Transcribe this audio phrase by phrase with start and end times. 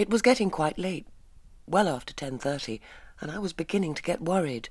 [0.00, 1.06] It was getting quite late,
[1.66, 2.80] well after 10.30,
[3.20, 4.70] and I was beginning to get worried.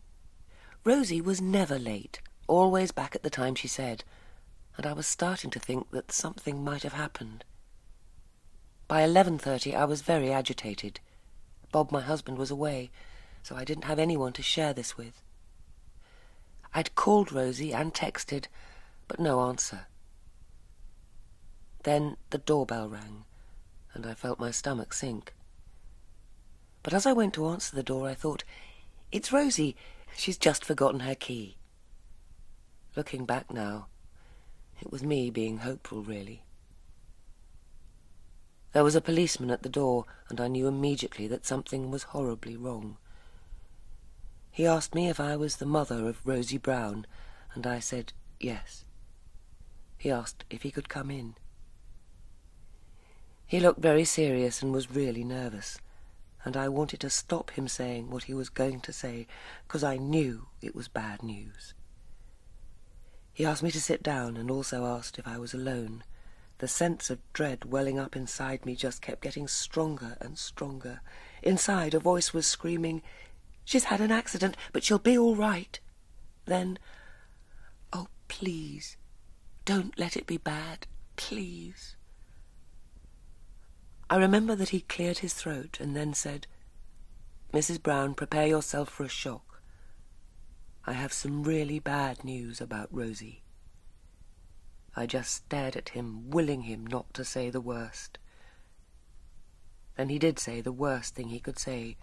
[0.83, 4.03] Rosie was never late, always back at the time she said,
[4.75, 7.43] and I was starting to think that something might have happened.
[8.87, 10.99] By 11.30 I was very agitated.
[11.71, 12.89] Bob, my husband, was away,
[13.43, 15.21] so I didn't have anyone to share this with.
[16.73, 18.45] I'd called Rosie and texted,
[19.07, 19.81] but no answer.
[21.83, 23.25] Then the doorbell rang,
[23.93, 25.33] and I felt my stomach sink.
[26.83, 28.43] But as I went to answer the door, I thought,
[29.11, 29.75] it's Rosie.
[30.15, 31.57] She's just forgotten her key.
[32.95, 33.87] Looking back now,
[34.81, 36.43] it was me being hopeful, really.
[38.71, 42.55] There was a policeman at the door, and I knew immediately that something was horribly
[42.55, 42.97] wrong.
[44.51, 47.07] He asked me if I was the mother of Rosie Brown,
[47.53, 48.85] and I said yes.
[49.97, 51.35] He asked if he could come in.
[53.49, 55.79] He looked very serious and was really nervous,
[56.45, 59.25] and I wanted to stop him saying what he was going to say,
[59.67, 61.73] because I knew it was bad news.
[63.33, 66.03] He asked me to sit down and also asked if I was alone.
[66.59, 71.01] The sense of dread welling up inside me just kept getting stronger and stronger.
[71.41, 73.01] Inside, a voice was screaming,
[73.65, 75.79] She's had an accident, but she'll be all right.
[76.45, 76.77] Then,
[77.91, 78.95] oh, please,
[79.65, 81.95] don't let it be bad, please.
[84.09, 86.47] I remember that he cleared his throat and then said,
[87.53, 87.81] Mrs.
[87.81, 89.61] Brown, prepare yourself for a shock.
[90.85, 93.43] I have some really bad news about Rosie.
[94.95, 98.17] I just stared at him, willing him not to say the worst.
[99.95, 101.97] Then he did say the worst thing he could say.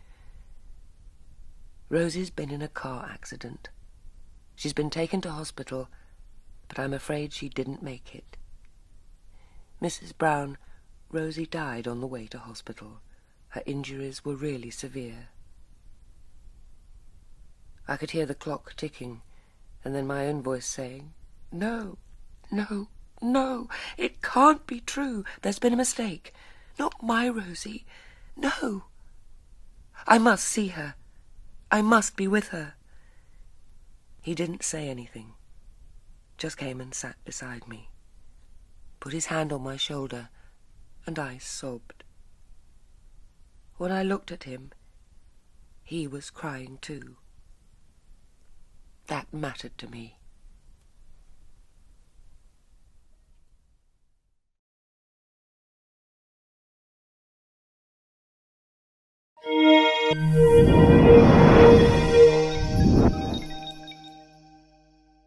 [1.89, 3.71] Rosie's been in a car accident.
[4.55, 5.89] She's been taken to hospital,
[6.69, 8.37] but I'm afraid she didn't make it.
[9.83, 10.17] Mrs.
[10.17, 10.57] Brown
[11.11, 13.01] Rosie died on the way to hospital.
[13.49, 15.29] Her injuries were really severe.
[17.89, 19.23] I could hear the clock ticking,
[19.85, 21.15] and then my own voice saying,
[21.53, 21.99] No,
[22.51, 22.89] no,
[23.23, 25.25] no, it can't be true.
[25.43, 26.35] There's been a mistake.
[26.79, 27.87] Not my Rosie.
[28.37, 28.85] No.
[30.07, 30.95] I must see her.
[31.71, 32.75] I must be with her.
[34.23, 35.35] He didn't say anything,
[36.37, 37.91] just came and sat beside me,
[38.99, 40.31] put his hand on my shoulder,
[41.07, 42.03] and I sobbed.
[43.77, 44.73] When I looked at him,
[45.85, 47.17] he was crying too.
[49.07, 50.19] That mattered to me.